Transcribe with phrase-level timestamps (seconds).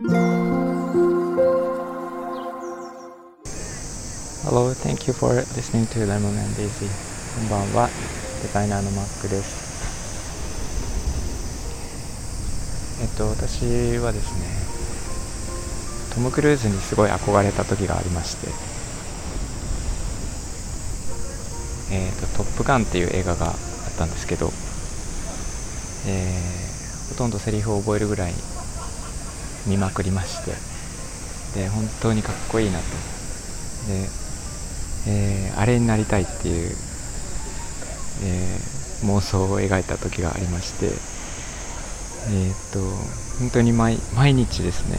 [0.00, 0.14] Hello,
[4.72, 6.86] thank you for listening to Lemon and Daisy.
[7.34, 7.88] こんばんは、
[8.42, 9.82] デザイナーのマックです。
[13.02, 14.46] えっと、私はですね、
[16.14, 18.46] トム・クルーズにすごい憧れた時がありまして、
[21.92, 23.54] えっと、トップガンっていう映画があっ
[23.98, 24.52] たんですけど、
[26.06, 28.32] えー、ほとんどセリフを覚えるぐらい
[29.66, 30.52] 見まくりまして、
[31.60, 32.84] で、本当にかっこいいなと。
[33.88, 34.08] で
[35.06, 36.70] えー、あれになりたいっていう、
[38.24, 42.80] えー、妄想を描いた時がありまして、えー、っと
[43.38, 44.98] 本当に毎毎日ですね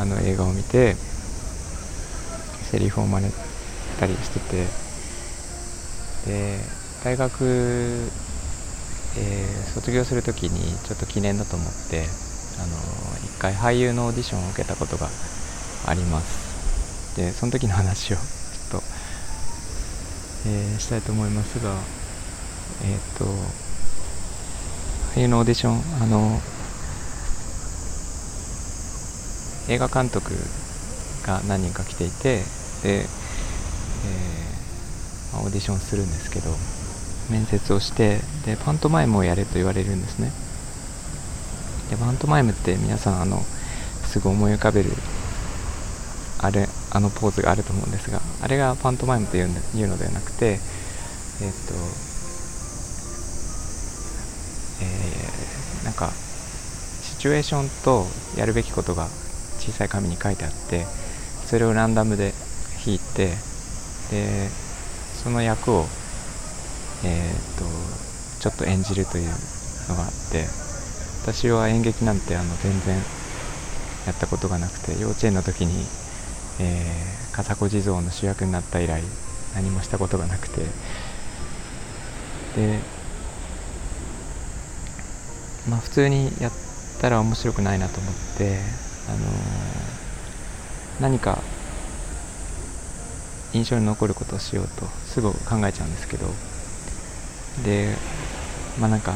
[0.00, 0.96] あの映画を見て
[2.62, 3.30] セリフを真似
[4.00, 4.66] たりしてて。
[6.26, 6.58] で
[7.04, 12.06] 大学、えー、卒業する時にちょっと記念だと思って
[12.58, 12.76] あの
[13.24, 15.08] 一回俳優のオーディションを受けたことが
[15.86, 18.16] ありますでその時の話を
[20.46, 21.72] えー、したいと思いますが、
[22.84, 23.24] えっ、ー、と、
[25.14, 26.38] 冬のオーディション、あの、
[29.70, 30.34] 映画監督
[31.26, 32.42] が何人か来ていて、
[32.82, 36.50] で、えー、オーディションするんですけど、
[37.30, 40.30] 面接をして、で、パントマイムをやれと言われるんですね。
[41.90, 43.42] で、パントマイムって皆さん、あの、
[44.14, 44.90] すぐ思い浮かべる
[46.38, 51.74] あれあのポーズがあると思うんですがあれがパントマイムといういうのではなくてえっ、と
[54.82, 56.10] えー、なんか
[57.02, 58.06] シチュエーションと
[58.38, 59.06] やるべきことが
[59.58, 60.84] 小さい紙に書いてあって
[61.46, 62.32] それをランダムで
[62.86, 63.32] 引いて
[64.10, 64.48] で
[65.24, 65.86] その役を
[67.04, 67.64] えっ、と
[68.40, 69.28] ちょっと演じるという
[69.88, 70.44] のがあって
[71.24, 72.96] 私は演劇なんてあの全然
[74.06, 75.72] やったことがなくて幼稚園の時に
[76.60, 79.02] えー、笠子地蔵の主役になった以来
[79.54, 80.60] 何もしたことがなくて。
[82.56, 82.78] で
[85.68, 86.52] まあ普通にやっ
[87.00, 88.58] たら面白くないなと思って、
[89.08, 91.38] あのー、何か
[93.52, 96.26] 印象に残ることをしようとすぐ考えちゃうんですけど。
[97.64, 97.96] で
[98.80, 99.14] まあなんか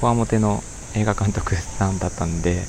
[0.00, 0.62] こわもての
[0.96, 2.62] 映画監督さんだったんで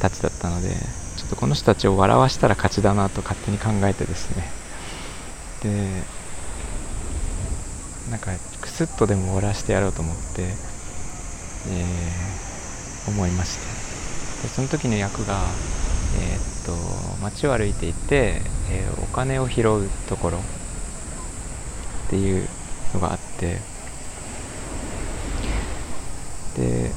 [0.00, 0.70] たちだったので
[1.16, 4.44] ちょっとこの人たちを笑わしたら勝ちだなと勝手に考えてですね。
[5.62, 6.02] で
[8.10, 13.58] なんかクスッとでも終わらせてやろうと思って、えー、思いまし
[14.42, 14.46] て。
[14.48, 15.40] でその時の役が
[16.16, 20.40] えー、っと街を歩いていて、えー、お金を拾うところっ
[22.10, 22.48] ていう
[22.92, 23.58] のがあって。
[26.56, 26.92] で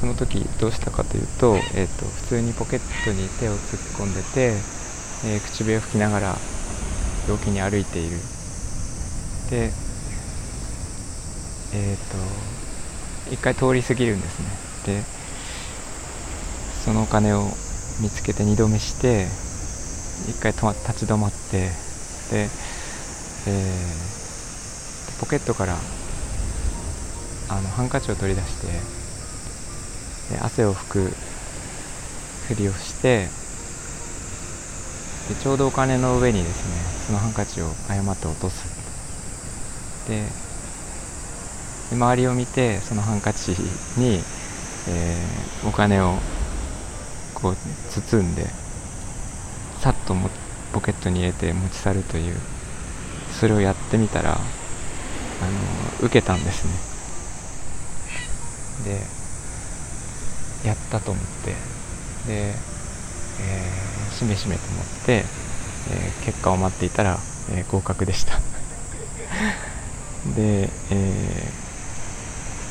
[0.00, 4.54] その時どうしたかというと,、えーと、普通にポケットに手を突っ込んでて、
[5.24, 6.36] えー、口笛を吹きながら
[7.28, 8.18] 陽気に歩いている。
[9.50, 9.72] で
[11.72, 14.46] えっ、ー、と一回通り過ぎるんですね。
[14.98, 15.02] で
[16.84, 17.44] そのお金を
[18.00, 19.26] 見つけて二度目して
[20.30, 21.70] 一回止ま立ち止まって
[22.30, 22.48] で、
[23.48, 25.76] えー、ポケットから
[27.48, 29.05] あのハンカチを取り出して
[30.42, 31.12] 汗を拭く
[32.48, 33.28] ふりをして
[35.28, 36.74] でちょうどお金の上にですね
[37.06, 38.76] そのハンカチを誤って落とす。
[40.08, 40.24] で
[41.90, 43.52] で周りを見てそのハンカチ
[43.96, 44.20] に、
[44.88, 46.14] えー、お金を
[47.34, 47.56] こう
[47.90, 48.46] 包んで
[49.80, 50.30] さっとも
[50.72, 52.36] ポケットに入れて持ち去るという
[53.40, 54.40] それをやってみたらあの
[56.06, 56.66] 受けたんです
[58.84, 58.94] ね。
[58.96, 59.25] で
[60.66, 61.50] やったと思って。
[62.26, 67.18] で、えー、しめしめと思って、えー、結果を待っていたら、
[67.52, 68.38] えー、合格でした。
[70.34, 71.48] で、え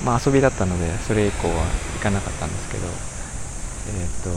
[0.01, 1.53] ー、まあ遊びだったのでそれ以降は
[1.95, 2.87] 行かなかったんですけど
[3.87, 4.29] えっ、と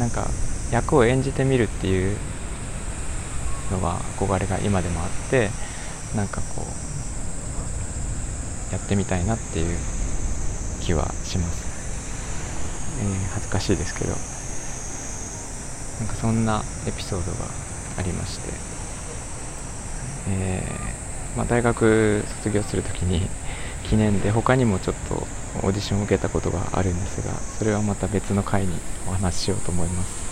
[0.00, 0.28] なんか
[0.70, 2.16] 役を演じてみるっていう
[3.72, 5.50] のが憧れが今でもあって
[6.14, 6.62] なんかこ
[8.70, 9.78] うやってみたいなっていう
[10.90, 11.64] 気はします、
[13.00, 14.14] えー、恥ずかしいですけど。
[16.00, 17.44] なんかそんなエピソードが
[17.98, 18.48] ありまして、
[20.30, 23.28] えー、まあ、大学卒業する時に
[23.86, 25.14] 記念で他にもちょっと
[25.58, 28.72] オーディションを受けたことがあるんですがそれはまた別の回に
[29.08, 30.30] お話ししようと思います。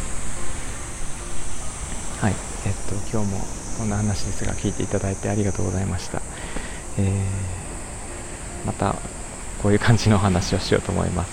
[2.23, 2.35] はい。
[2.67, 3.41] えっと今日も
[3.79, 6.23] こんな話ですが聞いていただいてありがとうございました、
[6.99, 8.97] えー、また
[9.63, 11.31] こういう感じの話をしようと思います、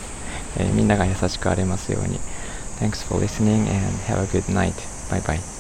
[0.59, 2.19] えー、みんなが優しくあれますように
[2.79, 4.75] Thanks for listening and have a good night.
[5.09, 5.54] Bye bye.